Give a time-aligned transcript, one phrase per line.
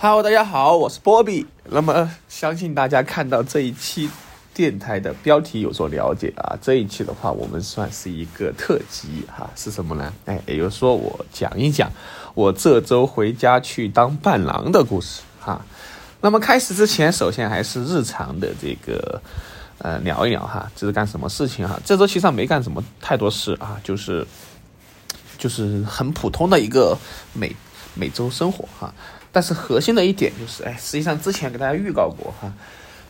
[0.00, 1.44] Hello，大家好，我是波比。
[1.64, 4.08] 那么，相信大家看到这一期
[4.54, 6.56] 电台的标题有所了解啊。
[6.62, 10.14] 这一期的话，我们算是一个特辑哈，是什么呢？
[10.26, 11.90] 哎，也就是说，我讲一讲
[12.34, 15.60] 我这周回家去当伴郎的故事哈。
[16.20, 19.20] 那么开始之前，首先还是日常的这个
[19.78, 21.76] 呃聊一聊哈，这是干什么事情哈？
[21.84, 24.24] 这周其实上没干什么太多事啊，就是
[25.36, 26.96] 就是很普通的一个
[27.32, 27.52] 每
[27.94, 28.94] 每周生活哈。
[29.30, 32.52] 但是核心的一点就是，哎，实际上之前给大家预告过哈，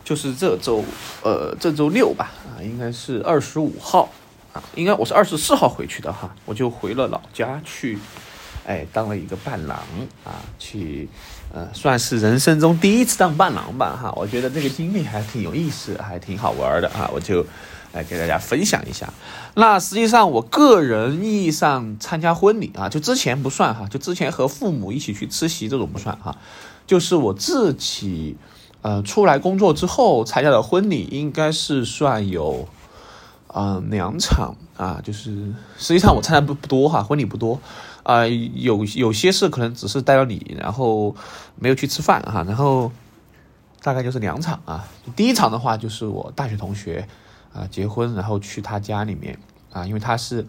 [0.03, 0.83] 就是这周，
[1.23, 4.09] 呃，这周六吧，啊，应该是二十五号，
[4.53, 7.97] 啊，应该我是二十四号回去的哈，我就回了老家去，
[8.65, 9.77] 哎，当了一个伴郎
[10.23, 11.07] 啊，去，
[11.53, 17.45] 呃，算是人生中第一次当伴郎吧哈，我觉得这个经历还挺有意思，还挺好玩的啊，我就。
[17.91, 19.11] 来给大家分享一下，
[19.55, 26.37] 那实际上我个人意义上参加婚礼啊，就之前不算哈，就之前和父母一起去吃席这种不算哈，
[26.85, 28.37] 就是我自己
[28.83, 32.67] 呃出来工作之后参加的婚礼，应该是算有
[33.47, 37.59] 嗯两场啊，就是实际上我参加不不多哈，婚礼不多
[38.03, 41.15] 啊，有有些事可能只是带了礼，然后
[41.55, 42.91] 没有去吃饭哈，然后
[43.81, 47.07] 大概就是两场啊，第一场的话就是我大学同学。
[47.53, 49.37] 啊，结婚然后去他家里面
[49.71, 50.45] 啊，因为他是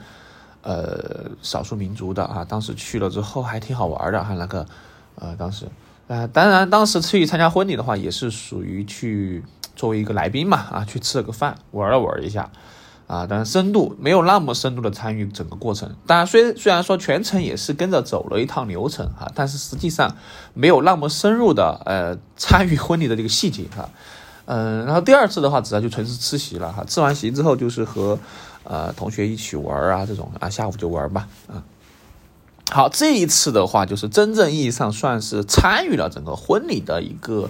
[0.62, 4.66] 呃少数民族的啊，当时去了之后还挺好玩的哈，那个
[5.14, 5.66] 呃当时
[6.08, 9.42] 啊，当然当时去参加婚礼的话，也是属于去
[9.74, 12.50] 作为一个来宾嘛啊，去吃了个饭，玩了玩一下
[13.06, 15.96] 啊，但是深度没有那么深度的参与整个过程。
[16.06, 20.16] 当然虽虽然说全程也是跟着走了一趟流程哈，但是实际上
[20.54, 23.88] 没有那么深入的呃参与婚礼的这个细节哈。
[24.52, 26.82] 嗯，然后第二次的话，主要就纯是吃席了哈。
[26.84, 28.18] 吃完席之后，就是和
[28.64, 31.62] 呃同学一起玩啊，这种啊，下午就玩吧啊。
[32.72, 37.48] 好，这一次的话，就是真正意义上算是参与了整个婚礼的一个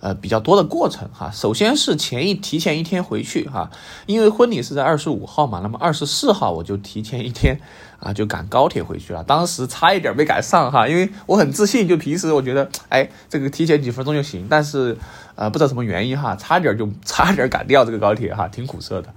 [0.00, 1.30] 呃比较多的过程哈。
[1.32, 3.70] 首先是前一提前一天回去哈，
[4.06, 7.58] 因为婚礼是在二十五号嘛，那么二十四号我就提前一天
[8.00, 9.24] 啊就赶高铁回去了。
[9.24, 14.96] 当时差一点没赶上哈，因为我很自信，就平时我觉得哎这个提前几分钟就行，但是。
[15.38, 19.14] 啊，不知道什么原因哈，差点就差点赶掉这个高铁哈，挺苦涩的。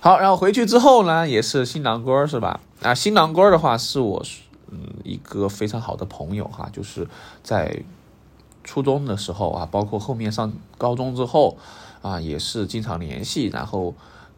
[0.00, 2.58] 好，然后回去之后呢，也是新郎哥是吧？
[2.82, 4.20] 啊，新郎哥的话是我
[4.72, 7.06] 嗯一个非常好的朋友哈，就是
[7.44, 7.72] 在
[8.70, 11.58] 初中的时候啊，包括后面上高中之后
[12.02, 13.46] 啊，也是经常联系。
[13.46, 13.92] 然后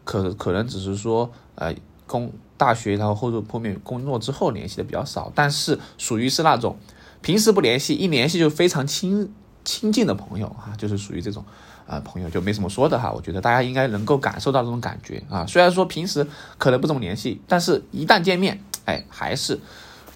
[0.04, 1.74] 可可能只是说呃，
[2.06, 6.76] 工大学然后或者后面工作之后联系的比较少，但是属于是那种
[7.20, 9.30] 平时不联系，一联系就非常亲。
[9.64, 11.44] 亲近的朋友哈，就是属于这种，
[11.86, 13.12] 啊朋友就没什么说的哈。
[13.12, 15.46] 我觉得大家应该能够感受到这种感觉啊。
[15.46, 16.26] 虽然说平时
[16.58, 19.60] 可能不怎么联系，但是一旦见面，哎，还是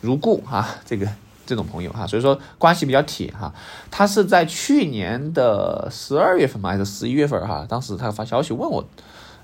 [0.01, 0.67] 如故哈。
[0.85, 1.09] 这个
[1.47, 3.55] 这种朋友哈，所以说关系比较铁哈。
[3.91, 7.65] 他是在去年的十二月份嘛，还是十一月份哈？
[7.69, 8.85] 当时他发消息问我，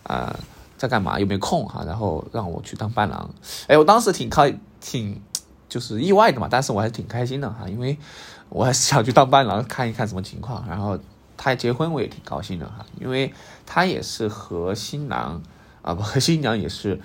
[0.02, 0.38] 啊，
[0.76, 1.18] 在干嘛？
[1.18, 1.84] 有没有空哈？
[1.86, 3.30] 然后让我去当伴郎。
[3.68, 5.22] 哎，我当时挺开，挺
[5.68, 7.96] 就是意外的嘛，但是我还是挺开心的哈，因为。
[8.54, 10.98] 我还是想去当伴郎看一看什么情况，然后
[11.38, 13.32] 他结婚我也挺高兴的哈，因为
[13.64, 15.41] 他也是和新郎
[15.80, 17.00] 啊不 和新娘也是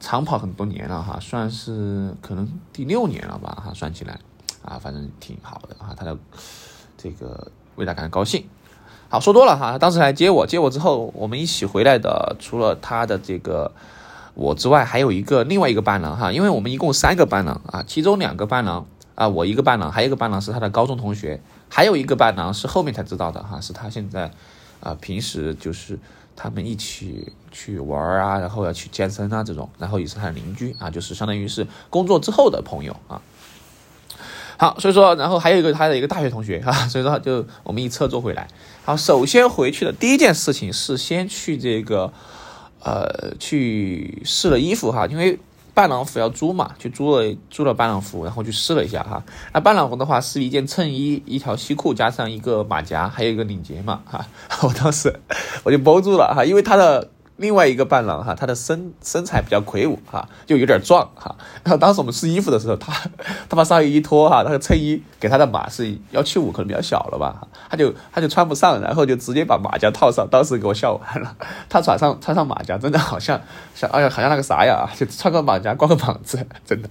[0.00, 4.18] 长跑很多年了哈，算是可能第六年了吧哈，算起来
[4.68, 6.16] 啊反正挺好的哈，他的
[6.96, 8.44] 这个为他感到高兴。
[9.08, 13.72] 好说多了哈，当时来接我，接我之后我们一起回来的，除了他的这个
[14.34, 18.86] 我之外，还有一个另外一个伴郎哈，因为我们一共三个伴郎啊，其中两个伴郎。
[19.14, 24.30] 啊，我一个伴郎，还有一个伴郎是他的高中同学，还有一个伴郎是后面才知道的哈，是他现在，
[24.78, 25.98] 啊，平时就是
[26.36, 33.20] 他们一起去玩啊，然后要去健身啊这种，然后也是他的邻居啊，就是相当于是工作之后的朋友啊。
[34.58, 38.46] 好，所以说，然后还有一个他的一个大学同学 哈，所以说就我们一车坐回来。
[38.84, 42.12] 好，首先回去的第一件事情是先去这个，
[42.82, 45.38] 呃，去试了衣服哈，因为。
[45.74, 49.22] 伴郎服要租嘛，去租了租了伴郎服，然后去试了一下哈。
[49.52, 54.26] 那伴郎服的话是一件衬衣、一条西裤加上一个马甲，还有一个领结嘛哈。
[54.62, 55.14] 我当时
[55.62, 57.08] 我就绷住了哈，因为他的。
[57.38, 61.34] 另外一个伴郎哈，他的身身材比较魁梧哈，就有点壮哈。
[61.64, 62.92] 然后当时我们试衣服的时候，他
[63.48, 71.36] 他把上衣一脱哈，那个衬衣给他的码是幺七五，可能比较小了吧，他就他就穿不上，然后就直接把马甲套上，当时给我笑完了。
[71.68, 73.40] 他穿上穿上马甲，真的好像
[73.74, 76.90] 像哎呀，好像那个啥呀，就穿个马甲光个膀子，真的，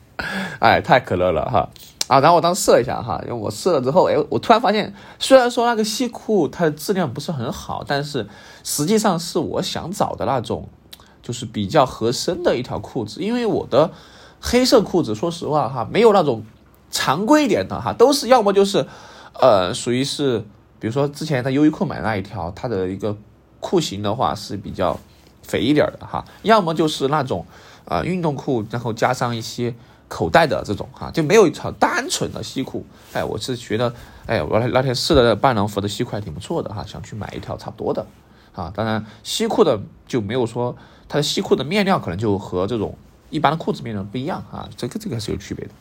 [0.59, 1.69] 哎，太可乐了哈。
[2.07, 8.25] 啊，然后我当时试了一下哈，因为我试了之后，哎，我突然发现，虽然说那个西裤它的质量不是很好，但是
[8.63, 10.69] 实际上是我想找的那种，
[11.21, 13.21] 就是比较合身的一条裤子。
[13.21, 13.91] 因为我的
[14.39, 16.45] 黑色裤子，说实话哈，没有那种
[16.89, 18.87] 常规一点的哈，都是要么就是，
[19.41, 20.39] 呃，属于是，
[20.79, 23.17] 比如说之前在优衣库买那一条，它的一个
[23.59, 24.97] 裤型的话是比较
[25.43, 27.45] 肥一点的哈，要么就是那种
[27.83, 29.75] 呃运动裤，然后加上一些
[30.07, 32.85] 口袋的这种哈，就没有一条单纯的西裤。
[33.13, 33.93] 哎，我是觉得，
[34.25, 38.05] 哎，我那天试的伴郎服的西裤还挺不错的哈，想去买一条差不多的。
[38.53, 40.75] 啊，当然西裤的就没有说
[41.07, 42.97] 它的西裤的面料可能就和这种
[43.29, 45.71] 一般的裤子面料不一样啊，这个这个是有区别的。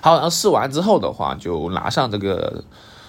[0.00, 2.64] 好，然后试完之后的话，就拿上这个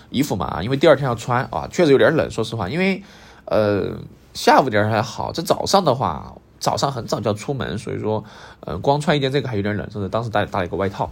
[0.09, 3.01] 衣服嘛，因为第二天要穿啊，确实有点冷，说实话，因为
[3.45, 3.93] 呃
[4.33, 8.23] 下午点还好，这早上的话，早上很早就要出门，所以说
[8.61, 11.09] 呃光穿一件这个还有点冷，甚至当时带带了一个外套。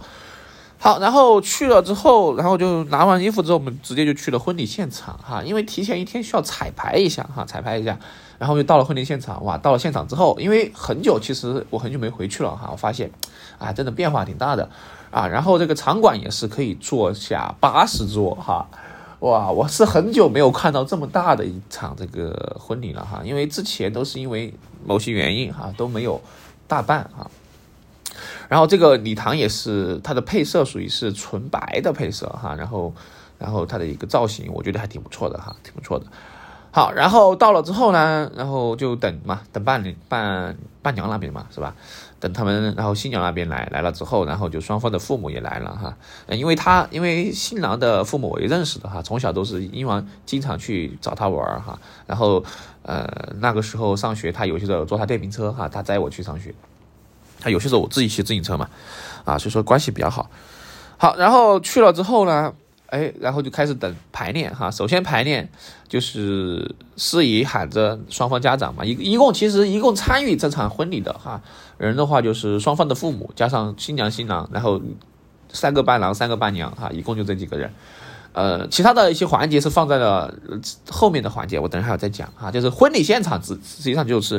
[0.80, 7.98] 好，然后去了之后，然后就拿完衣服之后，我们直接就去了婚礼现场哈，因为提前一天需要彩排一下哈，彩排一下，
[8.38, 9.44] 然后就到了婚礼现场。
[9.44, 13.10] 哇，到了现场之后，因为很久，其实我很久没回去了哈，我发现，
[13.58, 14.68] 啊，真的变化挺大的
[15.10, 15.26] 啊。
[15.26, 18.68] 然后这个场馆也是可以坐下八十桌哈，
[19.20, 24.54] 哇，我是很久没有看到这么大的一场这个婚礼了哈，因为之前都是因为
[24.86, 26.20] 某些原因哈都没有
[26.68, 27.28] 大办哈。
[28.48, 32.92] 然后这个礼堂也是它的配色属于是纯白的配色哈，然后，
[33.38, 36.06] 然后它的一个造型我觉得还挺不错的哈，挺不错的。
[36.70, 41.74] 好，然后到了之后呢，然后就等嘛，等伴侣伴伴娘那边嘛，是吧？
[42.20, 45.96] 等他们，然后新娘那边来来了之后，然后就双方的父母也来了哈。
[46.28, 51.78] 因为他因为新郎的父母我也认识的哈，从小都是因为经常去找他玩哈。
[52.06, 52.42] 然后
[52.82, 53.06] 呃
[53.40, 56.54] 那个时候上学，他有些时候坐他电瓶车哈，他载我去上学。
[57.40, 58.68] 他有些时候我自己骑自行车嘛，
[59.24, 60.28] 啊，所以说关系比较好。
[60.96, 62.52] 好，然后去了之后呢，
[62.88, 64.70] 哎，然后就开始等排练哈。
[64.70, 65.48] 首先排练
[65.88, 71.40] 就是司仪喊着双方家长嘛，一一共其实一共参与这场婚礼的哈
[71.76, 74.80] 人的话就是双方的父母加上新娘新郎，然后
[75.52, 77.70] 三个伴郎三个伴娘哈，一共就这几个人。
[78.34, 80.32] 呃，其他的一些环节是放在了
[80.88, 82.50] 后面的环节，我等一下再讲哈。
[82.52, 84.36] 就是婚礼现场，实实际上就是，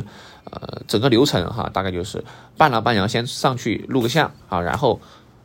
[0.50, 2.24] 呃，整个流程哈，大概就是
[2.56, 5.02] 伴郎伴娘先上去录个像啊，然后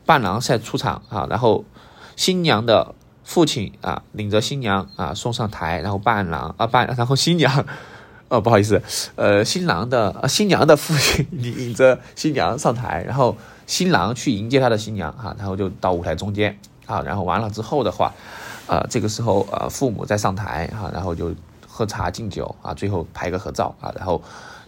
[0.06, 1.64] 伴郎再出场啊，然后
[2.16, 7.64] 新娘的父亲啊领着新娘啊送上台，然后伴郎啊伴，然后新娘，
[8.28, 8.82] 哦不好意思，
[9.16, 18.12] 呃新郎的新娘的父亲领着新娘上台，然后新郎去迎接他的新娘哈，然后就到舞台中间啊，然后完了之后的话。
[18.66, 21.34] 啊，这个时候啊，父母再上台哈，然后就
[21.68, 24.22] 喝茶敬酒啊，最后拍个合照啊，然后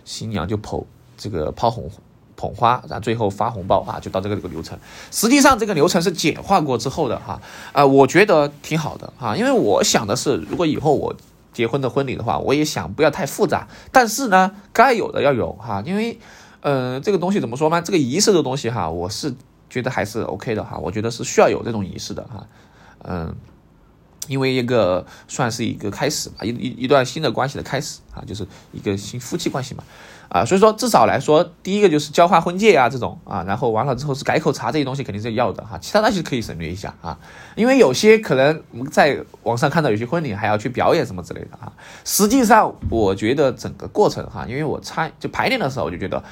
[0.04, 0.84] 新娘就捧
[1.16, 1.90] 这个抛红
[2.36, 4.78] 捧花，然后最后发红包啊，就到这个这个流程。
[5.10, 7.40] 实际上这个流程是简化过之后的哈，
[7.72, 11.16] 啊，我觉得挺好的哈，因为我想的是，如果以后我
[11.52, 16.18] 结婚的婚礼的话，我也想不要太复杂，但是呢，该有的要有哈，因为
[16.60, 17.80] 呃，这个东西怎么说呢？
[17.82, 19.34] 这个仪式的东西哈，我是
[19.70, 22.46] 觉得还是 OK 的哈，我觉得是需要有这种仪式的哈，
[23.02, 23.34] 嗯。
[24.28, 29.84] 因为一个算是一个开始吧，一一一段新的关系的开始啊，就是一个新夫妻关系嘛，
[30.28, 37.18] 啊，所以说至少来说，第一个就是交换婚戒啊这种啊，然后完了之后是改口茶这些东西肯定是要的哈，其他那些可以省略一下啊，
[37.54, 41.72] 因为有些可能我们在网上看到有些婚礼还要去表演什么之类的啊，
[42.04, 46.22] 实际上我觉得整个过程哈，因为我参就排练的时候我就觉得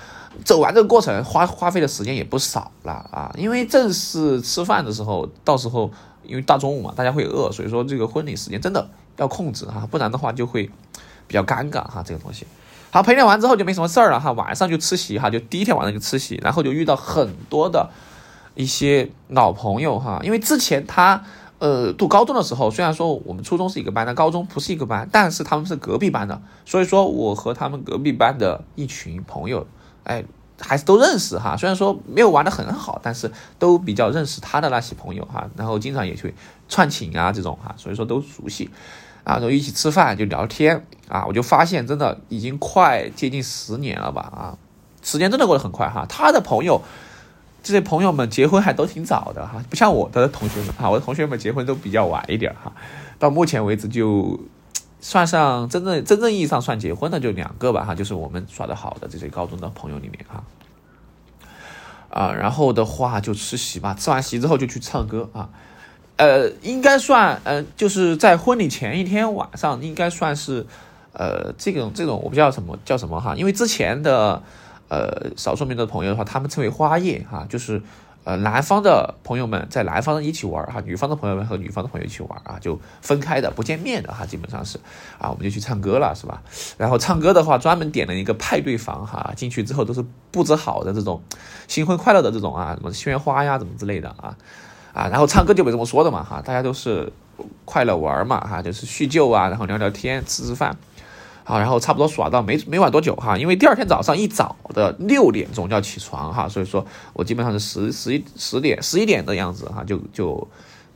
[0.45, 5.91] 走完这个过程花花费的时间也不少了啊，因为正式吃饭的时候到时候。
[6.27, 8.89] 因为大中午嘛，大家会饿，所以说这个婚礼时间真的
[9.19, 10.65] 要控制哈，不然的话就会
[11.27, 12.03] 比较尴尬哈。
[12.03, 12.47] 这个东西，
[12.95, 17.91] 好陪练完之后就没什么事儿了哈，晚上就吃席哈，就第一天晚上就吃席，然后就遇到很多的
[18.55, 20.21] 一些老朋友哈。
[20.23, 21.25] 因为之前他
[21.59, 29.67] 呃读高中的时候，虽然说我们初中是一个班，但高中不是一个班，但是他们是隔壁班的，所以说我和他们隔壁班的一群朋友，
[30.05, 30.25] 哎。
[30.61, 36.33] 还是都认识哈，虽然说没有玩的很好，但是都比较认识他的那些朋友哈，然后经常也去
[36.69, 38.71] 串寝啊这种哈，所以说都熟悉，
[39.25, 44.59] 啊，就一起吃饭就聊天啊，我就发现真的已经快接近十年了吧啊，
[45.03, 46.07] 时间真的过得很快哈。
[46.09, 46.81] 他的朋友
[47.63, 52.73] 这些朋友们结婚还都挺早的哈，不像我的同学们哈，我的同学们结婚都比较晚一点哈，
[53.19, 54.39] 到目前为止就。
[55.07, 60.43] 算上真正真正意义上算结婚的就两个吧哈，就是我们耍的好的这些高中的朋友里面哈，
[62.09, 65.51] 啊，然后的话就吃席吧，吃完席之后就去唱歌啊，
[66.17, 70.67] 呃，应该算呃，就是在婚礼前一天晚上应该算是
[71.13, 74.43] 呃这种这种我不知道什么叫什么哈，因为之前的
[74.89, 77.83] 呃少数民族的朋友的话，他们称为花夜哈，就是。
[78.27, 84.81] 呃，男方的朋友们在男方一起玩哈，女方的朋友们和女方的朋友一起玩啊，就分开的不见面的哈，基本上是
[85.19, 86.43] 啊，我们就去唱歌了是吧？
[86.79, 91.23] 然后唱歌的话，专门点了一个派对房哈，进去之后都是布置好的这种
[91.69, 94.35] 新婚快乐的这种啊，什么鲜花呀，怎么之类的啊
[94.95, 97.13] 啊，然后唱歌就没这么说的嘛哈，大家都是
[97.65, 100.77] 快乐玩嘛哈，就是叙旧啊，然后聊聊天，吃吃饭，
[101.43, 110.47] 好，然后差不多耍到没没玩多久哈，因为第二天早上一早的六点钟就要起床哈，所以说我基本上是十十一十点十一点的样子哈，就就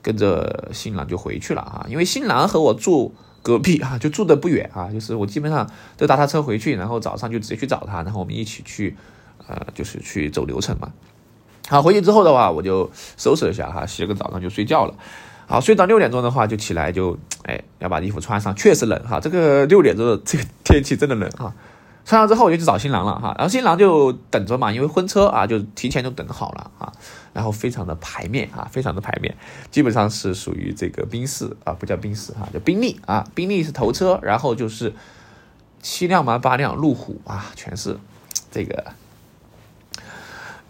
[0.01, 3.13] 跟着新郎就回去了哈，因为新郎和我住
[3.43, 8.97] 隔壁哈，就住的不远啊，就是我基本上都搭他车回去，然后早上就直接去找他，然后我们一起去
[9.49, 10.93] 呃，就是去走流程嘛。
[11.69, 14.95] 好，回去之后的话，我就收拾了一下哈，洗了个澡，然后就睡觉了。
[15.47, 19.21] 好，睡到六点钟的话，就起来就，哎，要把衣服穿上，确实冷哈。
[19.21, 21.55] 这个六点钟的这个 天气真的冷哈。
[22.05, 26.91] 穿上之后我就去找新郎了哈，然后新郎就等着嘛，因为婚车啊就提前就等好了啊，
[27.35, 29.37] 然后非常的排面啊，非常的排面，
[29.71, 34.95] 基本上是属于这个宾士啊，不叫宾士哈，叫宾利啊，宾利是头车，然后就是
[35.83, 37.99] 七辆嘛，八辆路虎啊，全是
[38.51, 38.93] 这个。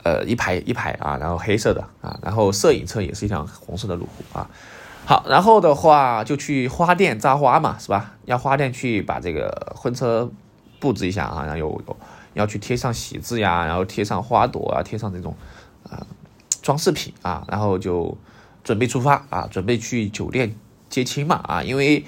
[0.02, 4.48] 呃，一排一排啊，然后黑色的啊，然后摄影车也是一辆红色的路虎啊。
[5.04, 8.14] 好，然后的话就去花店扎花嘛，是吧？
[8.24, 10.30] 要花店去把这个婚车
[10.78, 11.96] 布置一下啊，然后有有
[12.34, 15.34] 要去贴上喜字呀，然后贴上花朵啊，贴上这种
[15.88, 16.06] 啊
[16.62, 18.16] 装饰品啊，然后就
[18.62, 20.54] 准备出发啊，准备去酒店
[20.88, 22.04] 接亲嘛啊，因为。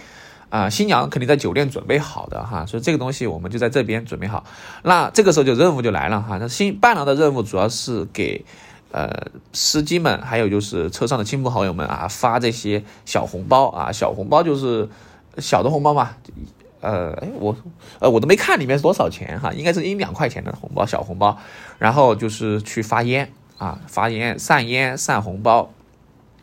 [0.50, 4.45] 啊，新娘肯定在酒店准备好的哈，所以这个东西我们就在这边准备好。
[4.83, 8.45] 那这个时候就任务就来了哈，那新伴郎的任务主要是给
[8.90, 9.09] 呃
[9.52, 14.88] 司机们，还有就是车上的亲朋好友们啊发这些小红包啊，小红包就是
[15.38, 16.11] 小的红包嘛，
[16.80, 17.57] 呃，哎我
[18.00, 21.38] 呃我都没看里面是多少钱哈，应该是一两块钱的红包小红包，
[21.78, 25.71] 然后就是去发烟啊，发烟散烟散红包。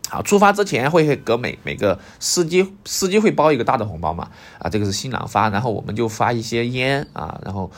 [0.10, 4.30] 好，出发之前会给每每个司机司机会包一个大的红包嘛？
[4.60, 7.70] 啊，这个是新郎发，然后我们就发一些烟啊，然后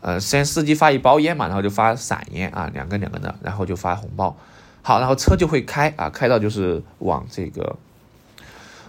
[0.00, 4.36] 呃，先司机发一包烟嘛，然后就发散烟啊，两个两个的，然后就发红包。
[4.82, 7.76] 好，然后车就会开啊，开到就是往这个。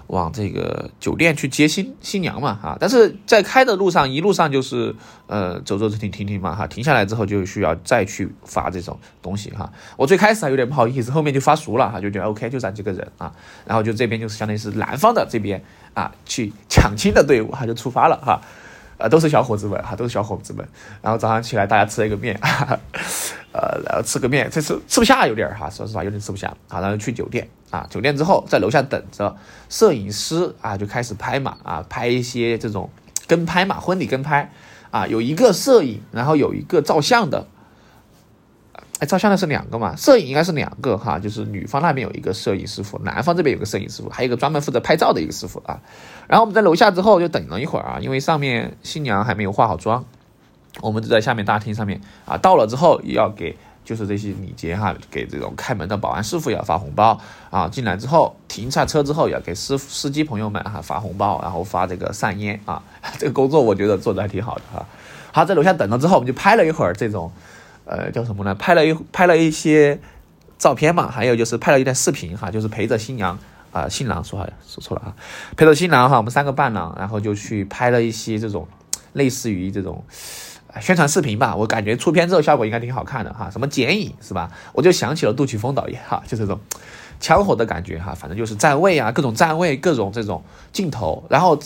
[0.07, 4.95] 往这个酒店去接新新娘嘛，哈，但是在开的路上，一路上就是
[5.27, 9.71] 呃走走停停停嘛，哈，停下来之后就需要再去发这种东西哈。
[9.97, 13.31] 我最开始还有点不好意思，后面就发熟了哈，就觉得 OK，就咱几个人啊，
[13.65, 15.61] 然后就这边就是相当于是南方的这边
[15.93, 18.41] 啊去抢亲的队伍哈，就出发了哈。
[18.97, 20.67] 啊，都是小伙子们哈，都是小伙子们。
[21.01, 22.37] 然后早上起来，大家吃了一个面，
[23.51, 26.47] 呃，然后吃个面，这次吃不下有点哈，说实话有点吃不下。
[26.67, 29.35] 啊，然后去酒店啊，酒店之后在楼下等着
[29.69, 32.89] 摄影师啊，就开始拍嘛啊，拍一些这种
[33.27, 34.51] 跟拍嘛，婚礼跟拍
[34.91, 37.47] 啊，有一个摄影，然后有一个照相的。
[38.99, 39.95] 哎，照相的是两个嘛？
[39.95, 45.79] 摄影应该是两个哈，就是女方那边有一个摄影师傅，男方这边有个摄影师傅，还有一个专门负责拍照的一个师傅啊。
[46.27, 50.03] 然后我们在楼下之后就等了一会儿啊，因为上面新娘还没有化好妆，
[50.81, 52.37] 我们就在下面大厅上面啊。
[52.37, 57.19] 到了之后要给就是这些礼节哈，给这种开门的保安师傅要发红包
[57.51, 57.67] 啊。
[57.67, 62.81] 进来之后停下车之后要给司司机朋友们哈发红包，然后发这个散烟啊。
[63.19, 64.83] 这个工作我觉得做的还挺好的哈。
[65.31, 67.31] 好，在楼下等了之后，我们就拍了一会儿这种。
[67.87, 68.53] 呃，叫什么呢？
[68.55, 69.97] 拍了一拍了一些
[70.57, 73.39] 照片嘛，还有就是拍了一段视频哈，就是陪着新娘
[73.71, 75.15] 啊，新郎说好说错了啊，
[75.55, 78.67] 陪着新郎哈，我们三个伴郎，然后就去拍了一些这种
[79.13, 80.03] 类似于这种
[80.81, 81.55] 宣传视频吧。
[81.55, 84.51] 我感觉出片之后效果应该挺好看的哈，什么剪影是吧？
[84.73, 86.59] 我就想起了杜琪峰导演哈，就这种
[87.21, 91.57] 枪火的感觉哈，反正就是站位啊，各种站位，各种这种镜头，然后。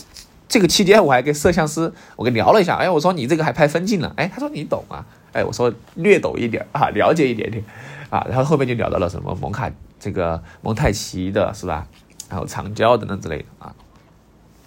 [0.51, 7.63] 这个期间我还跟摄像师我跟聊了一下，哎，我说你这个还拍分镜呢，哎，他说你懂啊，哎，我说略懂一点啊，了解一点点
[8.09, 11.87] 啊，然后后面就聊到了什么蒙卡这个蒙太奇的是吧，
[12.29, 13.73] 然后长焦等等之类的啊。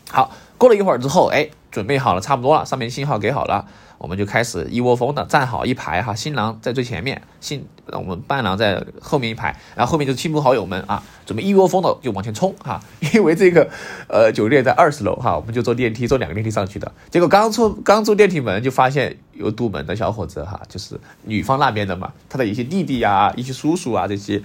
[0.08, 3.66] 好，过了一会儿之后，哎，准备好了，差不多了，上面信号给好了。
[3.98, 12.80] 我们就开始一窝蜂的站好一排哈，新郎在最前面，新我们伴郎在后面一排，然后后面就是亲朋好友们啊，准备一窝蜂的就往前冲哈，
[13.14, 13.68] 因为这个
[14.08, 24.42] 呃酒店在二十楼哈，我们就坐电梯，坐两个电梯上去的，结果刚出刚出电梯门就发现有堵门的小伙子哈，就是女方那边的嘛，他的一些弟弟呀、一些叔叔啊这些，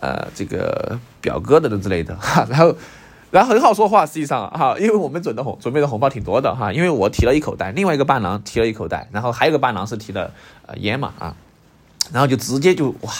[0.00, 2.76] 呃这个表哥等等之类的哈，然后。
[3.30, 10.32] 然后很好说话，实际上哈，因为我们准的红准备的红包挺多的哈，因为我提了一口袋，另外一个伴郎提了一口袋，然后还有个伴郎是提的
[10.66, 11.36] 呃烟嘛啊，
[12.12, 13.12] 然后就直接就哇，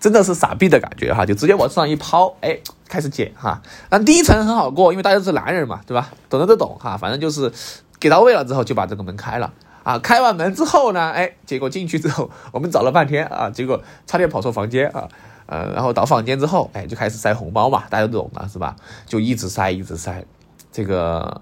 [0.00, 2.58] 真的是傻逼的感觉哈，就直接往上一抛，哎，
[2.88, 3.62] 开始捡哈。
[3.90, 6.10] 那第一层很好过，因为大家都是男人嘛，对吧？
[6.28, 7.52] 懂的都懂哈，反正就是
[8.00, 9.52] 给到位了之后就把这个门开了
[9.84, 9.98] 啊。
[10.00, 15.08] 开完门之后呢，哎，结果进去之后我们找了半天啊，结果差点跑错房间啊。
[15.46, 18.76] 呃，然后到房间之后，哎，就开始塞红包嘛，大家都懂了是吧？
[19.06, 20.24] 就一直塞，一直塞，
[20.72, 21.40] 这个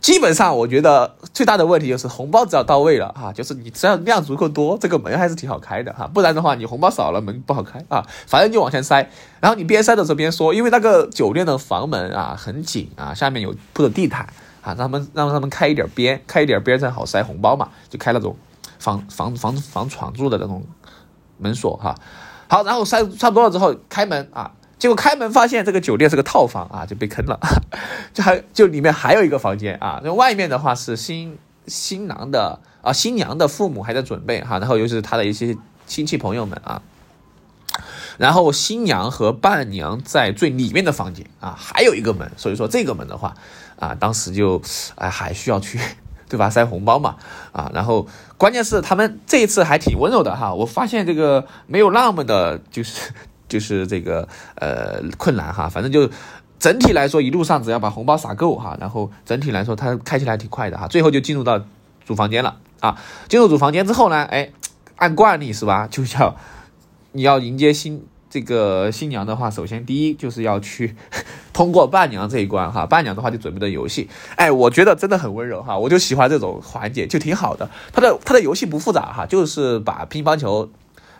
[0.00, 6.06] 基本上，我觉得最大的问题就是红包只要到位了哈，就是你只要量足够多，这个门还是挺好开的哈。
[6.06, 8.06] 不然的话，你红包少了，门不好开啊。
[8.28, 14.24] 反正就往前塞，然后你边塞的时候边说，因为那个酒店的房门啊很紧啊，下面有铺的地毯
[14.62, 18.36] 啊，让他们让他们开一点边，开一点边才好塞红包嘛，就开那种
[18.78, 20.64] 防防防防闯入的那种
[21.38, 21.96] 门锁哈。
[22.48, 24.50] 好，然后塞差不多了之后开门啊。
[24.78, 27.38] 结果开门发现这个酒店是个套房啊，就被坑了。
[28.14, 31.36] 就 还就里面还有一个房间啊，那外面的话是新
[31.66, 36.80] 新郎的啊新娘的父母还在准备哈，然后又是他的一些亲戚朋友们啊，
[38.18, 43.34] 然后新娘和伴娘在最里面的房间啊，还有一个门，所以说这个门的话
[43.80, 44.62] 啊，当时就
[44.94, 45.80] 哎还需要去
[46.28, 47.16] 对吧塞红包嘛
[47.52, 48.06] 啊，然后
[48.36, 53.12] 关键是他们这一次还挺温柔的哈，我发现这个没有那么的就是。
[53.48, 56.10] 就是这个呃困难哈，反正就
[56.60, 61.58] 整体来说一路上只要把红包撒够哈，然后整体来说它开起来挺快的哈，最后就进入到
[62.04, 63.00] 主房间了啊。
[63.26, 64.50] 进入主房间之后呢，哎，
[64.96, 66.36] 按惯例是吧，就叫
[67.12, 70.94] 你要迎接新这个新娘的话，首先第一就是要去
[71.52, 77.70] 通过伴娘这一关哈，伴娘的话就准备的游戏，哎，我觉得真的很温柔哈，我就喜欢这种环节，就挺好的。
[77.92, 80.70] 它的它的游戏不复杂哈，就是把乒乓球。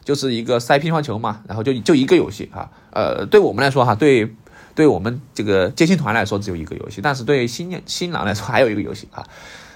[0.04, 4.34] 就是一个塞乒乓球嘛，然后就就一个游戏哈，呃，对我们来说哈，对，
[4.74, 9.22] 对我们这个接亲团来说只有一个游戏，但是对新新郎来说还有一个游戏啊，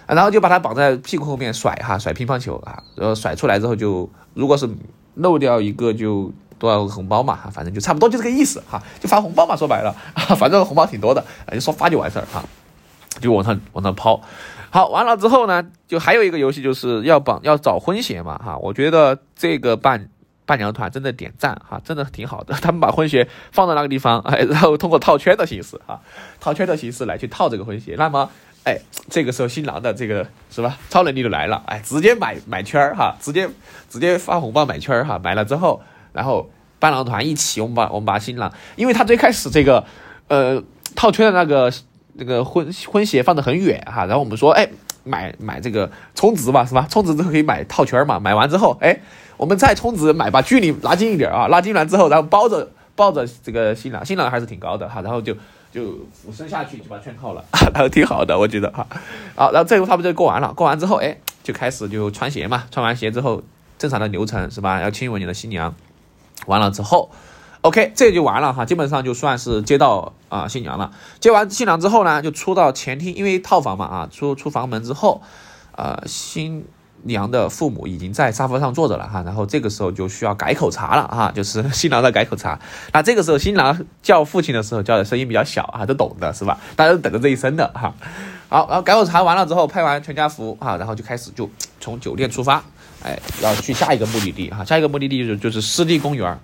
[0.07, 4.67] 然后就把他绑在屁股后面甩哈，甩乒乓球啊，然后甩出来之后就如果是
[5.17, 9.93] 漏掉一个就多少个红包嘛，反正就差不多就这个意思哈，就发红包嘛，说白了，
[10.39, 12.45] 反正红包挺多的，就说发就完事儿哈，
[13.21, 14.21] 就往上往上抛。
[14.71, 20.09] 好，完了之后呢，就还有一个游戏就是要绑要找婚鞋嘛哈，我觉得这个伴。
[20.45, 22.53] 伴娘团真的点赞哈，真的挺好的。
[22.61, 25.99] 他们把婚鞋放到那个地方，哎，然后通过套圈的形式哈，
[26.41, 27.95] 套圈的形式来去套这个婚鞋。
[27.97, 28.29] 那么，
[28.65, 28.77] 哎，
[29.09, 33.49] 这个时候新郎的这个是吧，超能力就来了，哎，直接买买圈儿哈，直接
[33.89, 35.81] 直接发红包买圈儿哈，买了之后，
[36.13, 39.85] 然后伴郎团一起，我们把我们把新郎，因为他最开始这个
[40.29, 40.63] 呃
[40.95, 41.73] 套圈的那个
[42.15, 44.69] 那个婚婚鞋放的很远哈，然后我们说，哎，
[45.05, 46.87] 买买这个充值吧，是吧？
[46.91, 49.01] 充值之后可以买套圈嘛，买完之后，哎。
[49.39, 55.35] 我们再充值买，把距离拉近一点啊，拉近完之后，然后抱着抱着这个新郎，新郎还是挺高的哈，然后就
[55.73, 57.45] 就俯身下去就把圈套了，
[57.75, 58.87] 然后挺好的，我觉得哈。
[59.35, 63.43] 好，然后这个差不多就过完了，过完之后，哎，就开始就穿鞋嘛，穿完鞋之后，
[63.79, 64.81] 正常的流程是吧？
[64.81, 65.75] 要亲吻你的新娘，
[66.47, 67.11] 完了之后
[67.63, 70.91] ，OK，这就完了哈，基本上就算是接到啊新娘了。
[71.21, 75.23] 接完新娘之后呢，就出到前厅，因为套房嘛啊，出出房门之后，
[75.77, 76.65] 呃新。
[77.05, 82.57] 娘的父母已经在沙发上坐着了哈，然后这个时候就需要改口茶了哈，就是 新郎的改口茶。
[82.93, 86.61] 那这个时候新郎叫父亲的时候叫的声音比较小啊，都懂的是吧？
[86.77, 87.93] 大家都等着这一声的哈。
[88.49, 91.51] 好，然后改口茶完了之后，拍完全家福哈，然后就开始就
[91.81, 92.63] 从酒店出发，
[93.05, 96.39] 哎，要去下一个目的地哈，下一个目的地就是就是湿地公园。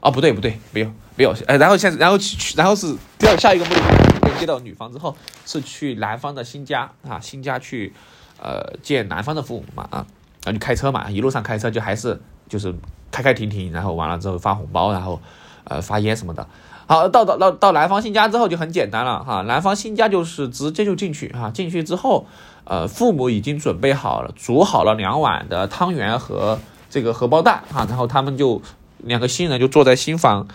[0.00, 7.92] 哦，不对不对，没有没有，哎，然后现然后去然后是第二下一个目的地接到女方之后是去男方的新家啊，新家去。
[8.40, 10.06] 呃，见男方的父母嘛，啊，
[10.44, 12.16] 然后就开车嘛，一路上开车就还是
[12.48, 12.72] 就是
[13.10, 15.20] 开开停停，然后完了之后发红包，然后
[15.64, 16.46] 呃发烟什么的。
[16.88, 22.24] 好，到到到到男方新家之后就很简单了哈，男方新家就是直接就进去哈，进去之后，
[22.64, 28.62] 呃，父母已经准备好了，煮好了两碗的汤圆和这个荷包蛋哈，然后他们就
[28.96, 30.48] 两个新人就坐在新房，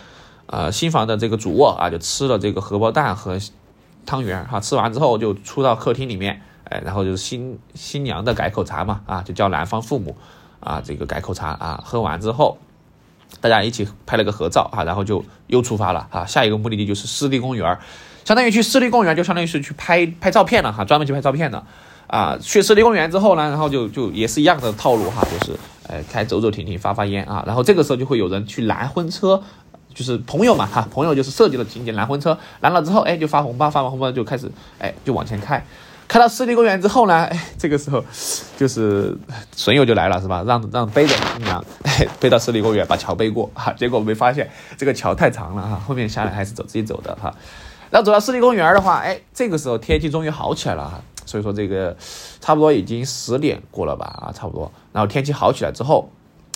[0.46, 3.38] 呃，新房的这个主卧啊，就吃了这个荷包蛋和
[4.04, 6.42] 汤圆哈，吃完之后就出到客厅里面。
[6.64, 10.16] 哎，然后就是新新娘的改口茶嘛，啊，就叫男方父母
[10.60, 12.56] 啊，这个改口茶啊，喝完之后，
[13.40, 17.78] 大家一起拍了个合照啊，然后就又出发了啊，下一个目的地就是湿地公园，
[18.24, 21.62] 相当于去湿地公园就相当于是去拍拍照片了哈，专门去拍照片的
[22.06, 25.52] 啊，去湿地公园之后呢，然后就就也是一样的套路哈，就是
[25.88, 29.42] 呃开走走停停发发烟啊，然后这个时候就会有人去拦婚车，
[29.94, 35.64] 就是朋友嘛哈，朋友就是设计的情节拦婚车，拦了之后哎就发红包，发完红包就开始哎就往前开。
[36.06, 38.04] 开到湿地公园之后呢，哎，这个时候
[38.56, 39.16] 就是
[39.56, 40.44] 损友就来了，是吧？
[40.46, 43.72] 让让背着新娘， 哎，背到湿地公园，把桥背过哈。
[43.72, 47.34] 结果没发现这个桥太长了哈，后面下来还是走自己走的哈。
[47.90, 51.00] 然后走到湿地公园的话，哎，这个时候天气终于好起来了哈。
[51.26, 51.96] 所以说这个
[52.40, 54.70] 差不多已经十点过了吧啊，差不多。
[54.92, 56.10] 然后天气好起来之后，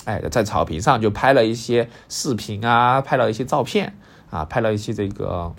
[0.05, 3.97] 哎，在草坪上就拍了一些视频啊，拍了一些照片
[4.29, 5.53] 啊，拍了一些这个，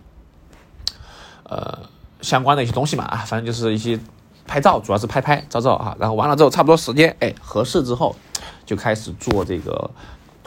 [1.45, 1.81] 呃。
[2.23, 3.99] 相关的一些东西嘛啊，反正就是一些
[4.47, 5.97] 拍照，主要是拍拍照照啊。
[5.99, 8.15] 然后完了之后，差不多时间哎合适之后，
[8.67, 9.91] 就开始坐这个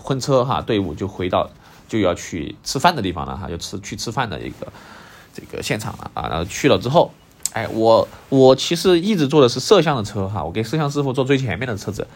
[0.02, 1.50] 婚车哈队伍就回到
[1.88, 4.72] 就要去吃饭的地方了哈，就吃去吃饭的一个
[5.34, 6.28] 这个现场了啊。
[6.28, 7.12] 然后去了之后，
[7.54, 12.08] 哎，我我其实一直坐的是摄像的车哈，我给摄像师傅坐最前面的车子，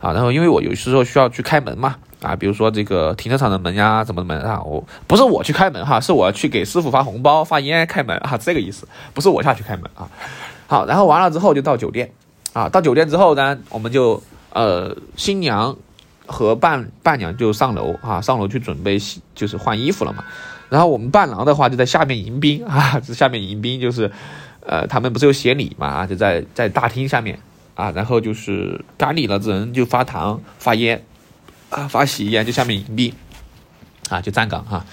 [0.00, 10.08] 啊，然后因为我有时候需要去开门嘛，啊，比如说这个停车场的门呀，怎么门啊，我不是我去开门哈，是我去给师傅发红包、发烟开门啊，这个意思，不是我下去开门啊。
[10.66, 12.10] 好，然后完了之后就到酒店，
[12.54, 14.22] 啊，到酒店之后呢，我们就
[14.54, 15.76] 呃新娘
[16.24, 18.98] 和伴伴娘就上楼啊，上楼去准备
[19.34, 20.24] 就是换衣服了嘛，
[20.70, 24.10] 然后我们伴郎的话就在下面迎宾啊，这下面迎宾就是。
[24.66, 25.86] 呃，他们不是有协礼嘛？
[25.86, 27.38] 啊，就在在大厅下面
[27.76, 31.04] 啊，然后就是干礼了，人就发糖发烟
[31.70, 33.14] 啊，发喜烟就下面迎宾
[34.10, 34.84] 啊，就站岗哈，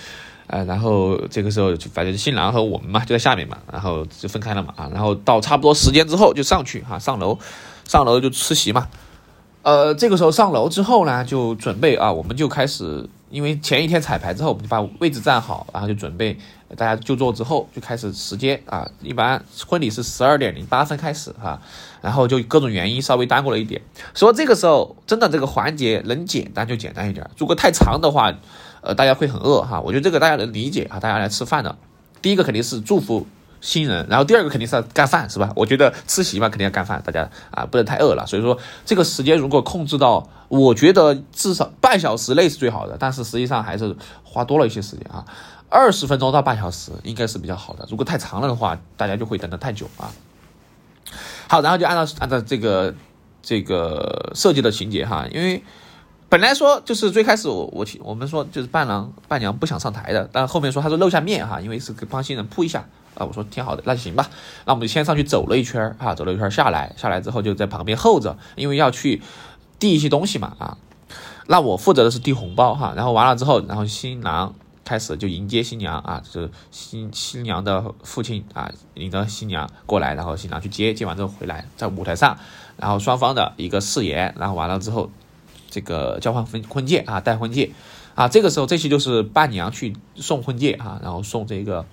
[0.48, 7.40] 呃，然后这个时候就反正新郎和我们嘛就在下面嘛，然后就分开了嘛啊，然后到差不多时间之后就上去哈，上楼
[7.86, 8.88] 上楼就吃席嘛，
[9.64, 13.10] 呃，这个时候上楼之后呢，就准备啊，我们就开始。
[13.34, 16.38] 因为前一天彩排之后，我们就把位置站好，然后就准备
[16.76, 18.90] 大家就座之后就开始时间啊。
[19.02, 21.62] 一般婚礼是十二点零八分开始哈，
[22.02, 23.82] 然后就各种原因稍微耽误了一点。
[24.14, 28.34] 所以这个时候真的这个环节能简单就简单一点，如果太长的话，
[28.82, 29.80] 呃，大家会很饿哈。
[29.82, 31.78] 我觉得这个大家能理解啊，大家来吃饭的，
[32.22, 33.28] 第一个肯定是祝福。
[33.64, 35.50] 新人，然后第二个肯定是要干饭，是吧？
[35.56, 38.26] 我觉得吃席嘛，肯定要干饭，大家啊不能太饿了。
[38.28, 45.24] 所以说这个时间如果控制到，我觉得至少半小时内是最好的，但是实际上还是花多了一些时间啊，
[45.70, 47.88] 二十分钟到半小时应该是比较好的。
[47.90, 50.12] 如果太长了的话，大家就会等得太久啊。
[51.48, 52.94] 好，然后就按照按照这个
[53.42, 55.64] 这个设计的情节哈，因为
[56.28, 62.86] 本来说就是最开始我我我们说就是伴郎伴娘不想上台的，但后面说他说露下面哈，因为是帮新人铺一下。
[63.16, 64.30] 啊，我说挺好的，那行吧。
[64.66, 69.22] 那我们就先上去走了一圈儿，哈，走了一圈下来，下来之后就在旁边候着，因为要去
[69.78, 70.78] 递一些东西嘛，啊。
[71.48, 72.94] 那我负责的是递红包，哈。
[72.96, 82.38] 然后完了之后，然后新郎开始就迎接新娘，啊，就是新新娘的父亲啊，领着新娘过来，然后新郎去接，接完之后回来，在舞台上，
[82.78, 85.12] 然后双方的一个誓言，然后完了之后，
[85.70, 87.72] 这个交换婚婚戒啊，戴婚戒，
[88.16, 91.86] 啊，这个时候这些就是伴娘去送婚戒，啊，然后送这个。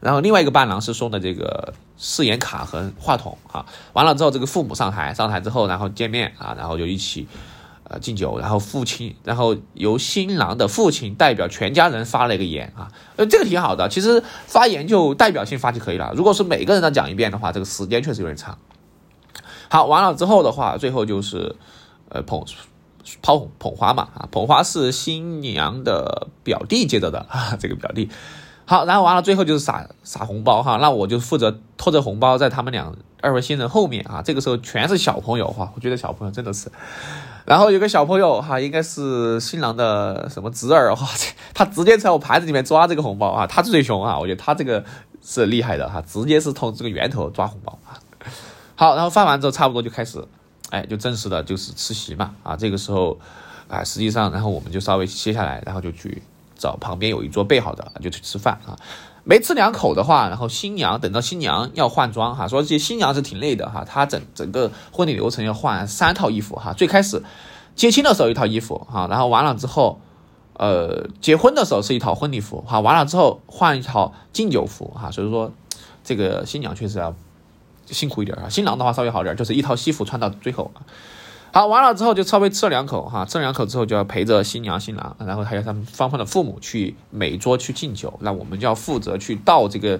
[0.00, 7.26] 然后另外一个伴郎是送的这个誓言卡和话筒啊，完了之后这个父母上台，上台之后然后见面啊，然后就一起
[7.84, 18.56] 呃敬酒，然后父亲，然后由新郎的父亲代表全家人发了一个言啊，呃这个挺好的，其实发言就代表性发就可以了，如果是每个人都讲一遍的话，这个时间确实有点长。
[19.70, 21.56] 好，完了之后的话，最后就是
[22.08, 22.44] 呃捧
[23.20, 28.08] 抛捧花嘛啊，捧花是新娘的表弟接着的啊，这个表弟。
[28.70, 34.20] 好，然后完了，最后就是撒撒红包哈，那我就负责拖着红包在他们俩二位新人后面啊。
[34.22, 36.70] 这个时候全是小朋友哈，我觉得小朋友真的是。
[37.46, 41.08] 然后有个小朋友哈，应该是新郎的什么侄儿哈，
[41.54, 44.84] 他直接在我牌子里面抓这个红包啊，他最凶啊，我觉得他这个
[45.24, 47.96] 是厉害的哈，直接是从这个源头抓红包啊。
[48.74, 50.22] 好，然后发完之后差不多就开始，
[50.68, 52.54] 哎，就正式的就是吃席嘛啊。
[52.54, 53.18] 这个时候
[53.66, 56.22] 啊，实际上然后我们就稍微歇下来，然后就去。
[56.58, 58.76] 找旁边有一桌备好的，就去吃饭啊。
[59.24, 66.72] 没吃两口的话，然后新娘等到新娘要换装哈，说这新娘是挺累的哈，她整整个婚礼流程要换三套衣服哈。
[66.72, 67.22] 最开始
[67.74, 70.00] 接亲的时候一套衣服哈，然后完了之后，
[70.54, 75.10] 呃，结婚的时候是一套婚礼服哈，完了之后换一套敬酒服哈。
[75.10, 75.52] 所以说
[76.02, 77.14] 这个新娘确实要
[77.84, 80.80] 辛苦一点啊，新郎的话稍微好点，就是一套西服穿到最后啊。
[81.58, 89.98] 好，完了之后就稍微吃了两口哈，吃了两口之后就要陪着新娘新郎，然后还有他们双方的父母去每桌去敬酒，那我们就要负责去倒这个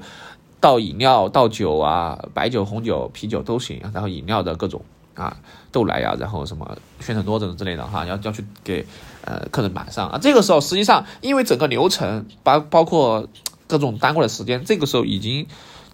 [0.61, 4.81] 倒饮料、倒酒啊，白酒、红酒、啤酒都行，然后饮料的各种
[5.15, 5.37] 啊
[5.73, 8.87] 豆奶呀，然后什么宣传多等之类的哈，要要去给
[9.25, 10.19] 呃客人满上啊。
[10.23, 13.27] 这个时候实际上因为整个流程包包括
[13.67, 15.49] 各种耽误的时间，这个时候已经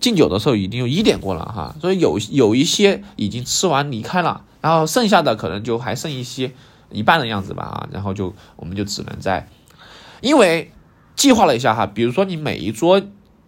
[0.05, 4.45] 敬酒的时候已经有一点过了哈，所以有有一些已经吃完离开了。
[4.61, 6.53] 然后剩下的可能就还剩一些
[6.91, 9.49] 一半的样子吧啊，然后就我们就只能在，
[10.21, 10.71] 因为
[11.17, 13.01] 计划了一下哈，比如说你每一桌，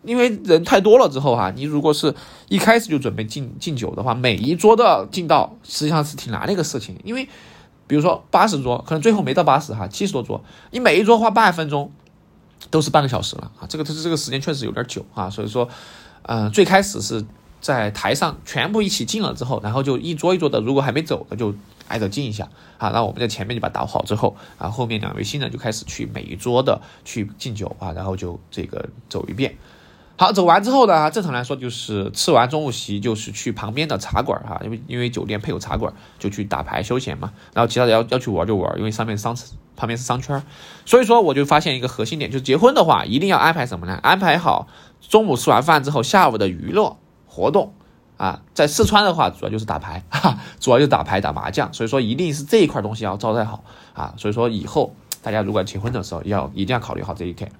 [0.02, 2.14] 因为人太多了之后哈，你如果是
[2.48, 7.28] 一开始就准备敬敬酒的话，每一桌的敬到实际上是挺难的一个事情，因为
[7.86, 11.92] 比如说八十桌，可能最后没到八十哈，七十多桌，你每一桌花半分钟，
[12.70, 15.68] 都是半个小时了啊，这个这这个时间确实有点久啊，所以说，
[16.26, 17.24] 嗯，最开始是。
[17.58, 21.52] 在台上全部一起进了之后，然后就一桌一桌的，如果还没走的就
[21.88, 22.90] 挨着进一下啊。
[22.90, 29.56] 那我们在前面就把倒好之后，啊，后面两位新人就开始去每一桌的去敬酒啊，然后就这个走一遍。
[30.16, 37.32] 好，走完之后呢，正常来说就是吃完中午席就是去旁边的茶馆哈，因为因为酒店配有茶馆，就去打牌休闲嘛。
[37.52, 39.36] 然后其他的要要去玩就玩，因为上面商
[39.74, 40.40] 旁边是商圈，
[40.86, 43.98] 所以说我就发现一个核心点，就是结婚的话一定要安排什么呢？
[44.02, 44.68] 安排好
[45.08, 46.96] 中午吃完饭之后下午的娱乐。
[47.28, 47.74] 活动
[48.16, 54.14] 啊，在四川的话，主要就是打牌， 哈，主要就打牌打麻将，所以说一定是这一块东西要招待好啊。
[54.16, 57.52] 所以说以后大家如果结婚的时候，要一定要考虑好这一点。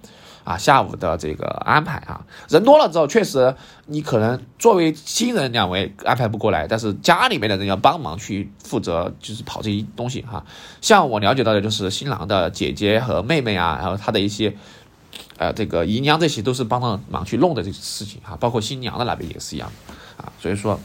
[0.44, 3.54] 啊，下午的这个安排啊，人多了之后，确实
[3.86, 10.42] 你可能作为新人两位安排不过来，但是家里面的人要帮忙去负责，就是跑这些东西哈。
[10.80, 14.56] 像我了解到的，就是新郎的姐姐和妹妹啊，然后他的一些
[15.38, 19.70] 呃这个姨娘这些都是帮着忙去弄的这些事情哈，包括新娘的那边也是一样
[20.16, 20.78] 啊，所以说。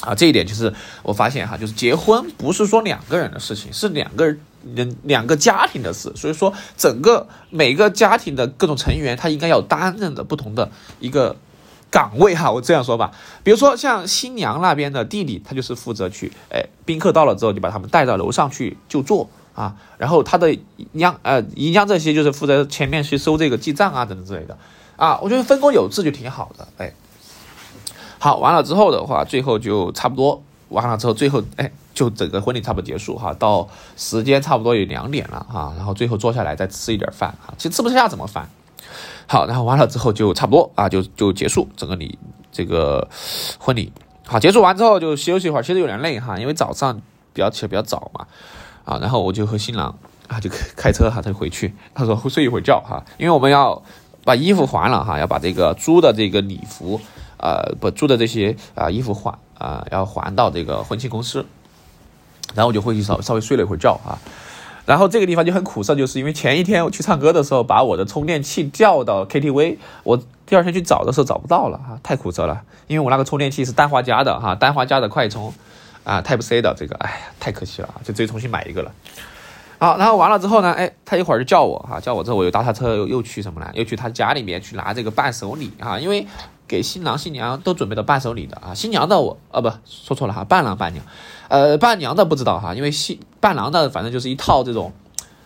[0.00, 4.24] 啊，这一点就是我发现哈，就是结婚不是说两个人的事情，是两个
[4.72, 6.12] 人、两个家庭的事。
[6.14, 11.34] 所以说，整个每个家庭的各种成员，他应该要担任的不同的一个
[11.90, 12.48] 岗位哈。
[12.48, 13.10] 我这样说吧，
[13.42, 19.74] 比如说像新娘那边的弟弟，他就是负责去，哎，宾客到了之后，你把他们带到楼上去就坐啊。
[19.98, 20.56] 然后他的
[20.92, 24.56] 娘呃姨娘这些就是负责前面去收这个记账啊等等之类的
[24.96, 25.18] 啊。
[25.22, 26.92] 我觉得分工有致就挺好的，哎。
[28.20, 38.50] 好，完了之后的话，最后就差不多完了之后，最后哎，就整个婚礼差不多结束哈，到时间差不多有两点了哈，然后最后坐下来再吃一点饭哈，其实吃不下怎么饭？
[39.28, 42.18] 好，然后完了之后就差不多啊，就就结束整个你
[42.50, 43.08] 这个
[43.60, 43.92] 婚礼。
[44.26, 47.00] 好，结束完之后就休息一会儿，其实有点累哈，因为早上
[47.32, 48.26] 比较起来比较早嘛，
[48.88, 49.94] 啊，然后我就和新郎
[50.28, 53.82] 啊就开车哈，他就回去，他说会睡一会儿觉哈，因为我们要
[54.24, 57.00] 把衣服还了哈，要把这个租的这个礼服。
[57.40, 61.46] 呃，不租的这些啊衣服还啊，要还到这个婚庆公司，
[62.52, 64.18] 然后我就回去稍稍微睡了一会儿觉啊，
[64.86, 75.54] 然后这个地方就很苦涩，就是因为前一天我去唱歌的时候，把我的充电器掉到 KTV，我第二天去找的时候找不到了啊，太苦涩了，因为我那个充电器是丹华家的哈，丹华家的快充
[76.08, 78.90] 啊，Type C 的这个，哎呀，太可惜了啊，就直接重新买一个了。
[79.78, 83.70] 好，然后完了之后呢，哎，他一会儿就叫我哈，叫我之后我又搭他车又又去什么呢？
[83.74, 86.26] 又去他家里面去拿这个伴手礼啊，因为。
[86.68, 91.02] 给新郎新娘都准备的伴手礼的啊，新娘的我啊不说错了哈，伴郎伴娘，
[91.48, 94.92] 呃伴娘的不知道哈，因为新伴郎的反正就是一套这种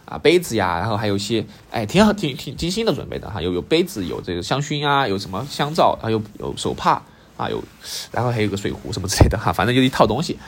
[0.05, 7.01] 啊杯子呀，然后还有一些哎挺好挺挺精心的准备的哈，有有杯子有这个香薰啊，有什么香皂啊，有有手帕
[7.43, 7.63] 啊有，
[8.11, 10.39] 然后还有个水壶什么之类的哈，反正就一套东西。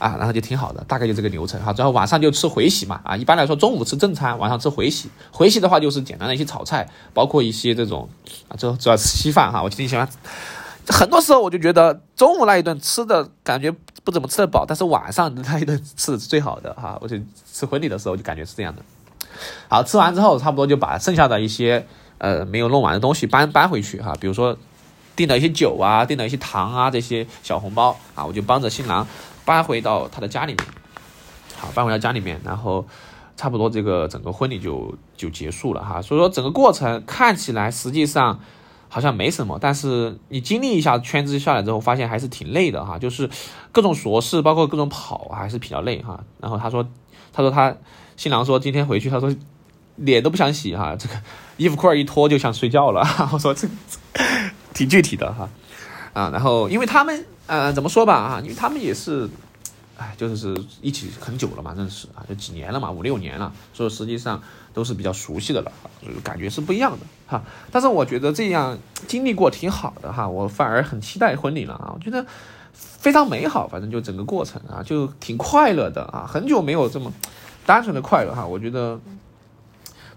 [0.00, 1.74] 啊，然后就挺好的，大概就这个流程哈。
[1.76, 5.10] 然后晚上就吃回喜嘛，啊，一般来说中午吃正餐，晚上吃回喜。
[5.30, 8.08] 回喜的话就是简单的一些炒菜，包括一些这种
[8.48, 9.62] 啊，主主要吃稀饭哈。
[9.62, 10.08] 我挺喜欢，
[10.88, 13.70] 很多时候我就觉得中午那一顿吃的感觉
[14.02, 16.98] 不怎么吃得饱，但是晚上那一顿吃的是最好的哈。
[17.02, 17.18] 我就
[17.52, 18.82] 吃婚礼的时候就感觉是这样的。
[19.68, 24.56] 好，吃完之后差不多就把剩下的一些呃没有弄完的东西搬搬回去哈，比如说
[25.20, 29.06] 订了一些酒啊，订了一些糖啊这些小红包啊，我就帮着新郎。
[29.44, 30.66] 搬回到他的家里面，
[31.58, 32.86] 好，搬回到家里面，然后
[33.36, 36.00] 差不多这个整个婚礼就就结束了哈。
[36.00, 38.40] 所以说整个过程看起来实际上
[38.88, 42.98] 好像没什么，但是你经历一下圈子下来之后，发现还是挺累的哈。
[42.98, 43.28] 就是
[43.72, 46.24] 各种琐事，包括各种跑，还是比较累哈。
[46.40, 46.86] 然后他说，
[47.30, 47.76] 他说他
[48.16, 49.30] 新郎说今天回去，他说
[49.96, 51.14] 脸都不想洗哈，这个
[51.58, 53.04] 衣服裤儿一脱就想睡觉了。
[53.32, 53.68] 我说这
[54.80, 55.48] 挺具体的哈
[56.12, 56.30] 啊。
[56.30, 57.24] 然后因为他们。
[57.50, 59.28] 呃，怎么说吧啊，因为他们也是，
[59.98, 64.40] 哎，就是一起很久了嘛，认识啊，就几年了嘛，五六年了，所以实际上
[64.72, 67.42] 都是比较熟悉的了，就感觉是不一样的哈。
[67.72, 72.24] 但是我觉得这样经历过挺好的哈，我反而很期待婚礼了啊，我觉得
[72.72, 77.12] 非常美好，反正就整个过程啊，就挺快乐的啊，很久没有这么
[77.66, 79.00] 单纯的快乐哈，我觉得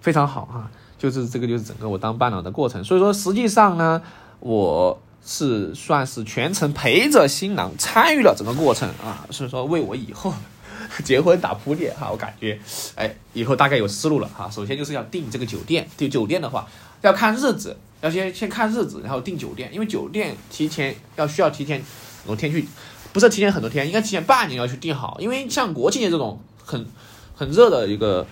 [0.02, 4.04] 非常好哈，就是这个就是整个我当伴郎的过程，所以说实际上呢，
[4.43, 4.99] 我。
[5.25, 10.34] 是算是全程陪着新郎参与了整个过程啊， 所以说为我以后
[11.06, 12.10] 结婚打铺垫哈。
[12.12, 12.60] 我感觉，
[12.95, 14.49] 哎，以后大概有思路了哈。
[14.49, 16.67] 首先就是要订这个酒店，订酒店的话
[16.99, 22.67] 要看日子，要先先看日子，然后订酒店，因为酒店提前要需要提前很多天去，
[23.13, 26.86] 不是提前很多天，应该提前半年要去订好，因为像国庆节这种很
[27.34, 28.27] 很热的一个。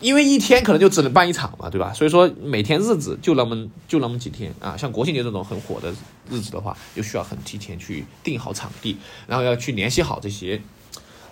[0.00, 1.92] 因为一天可能就只能办一场嘛，对吧？
[1.92, 4.76] 所以说每天日子就那么就那么几天啊。
[4.76, 5.90] 像国庆节这种很火的
[6.30, 10.60] 日子的话，就需要很提前去定好场地，然后要去联系好这些，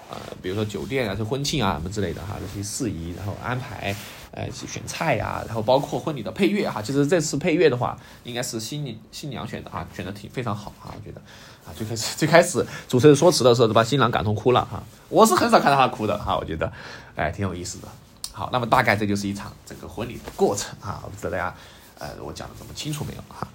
[0.09, 3.95] 呃，比如说酒店啊、是婚庆啊什么之类的哈，这些事宜，然后安排，
[4.31, 6.81] 呃，选菜呀，然后包括婚礼的配乐哈。
[6.81, 11.21] 其实这次配乐的话，应该是新新娘选的啊，选的挺非常好哈，我觉得
[11.67, 14.83] 啊，最开始最开始主持人说词的时候都把新郎感动哭了哈。
[15.11, 16.73] 我是很少看到他哭的哈，我觉得，
[17.15, 17.89] 哎，挺有意思的。
[18.37, 21.55] 好，那么大概这就是一场整个婚礼的过程啊，我不知道大家，
[22.01, 23.47] 呃，我讲的这么清楚没有哈？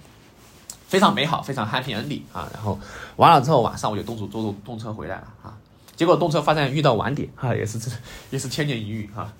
[0.88, 2.48] 非常美好，非常 happy ending 啊。
[2.54, 2.78] 然后
[3.16, 5.54] 完了之后，晚上我就动手坐动动车回来了啊。
[5.94, 7.90] 结果动车发现遇到晚点啊，也是这
[8.30, 9.30] 也是千年一遇哈。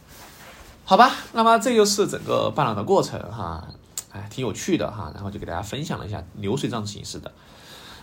[0.85, 3.67] 好吧，那么这就是整个伴郎的过程哈，
[4.13, 5.11] 哎，挺有趣的哈。
[5.15, 7.33] 然后就给大家分享了一下流水账形式的。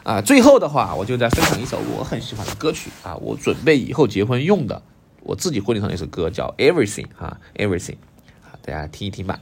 [0.04, 4.82] 啊，最后的话，我就再分享一首我很喜欢的歌曲啊，我准备以后结婚用的，
[5.28, 7.98] 我自己婚礼上的一首歌叫 Everything 哈，Everything，
[8.46, 9.38] 啊，大家听一听吧。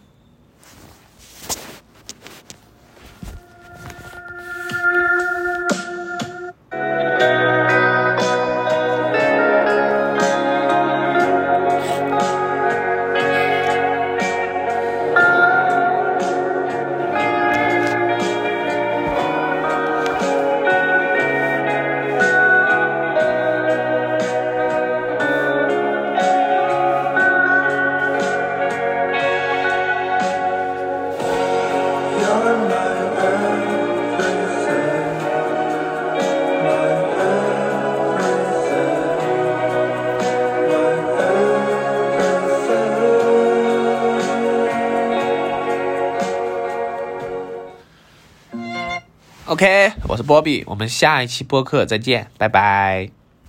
[49.56, 53.10] OK，我是波比，我们下一期播客再见，拜拜。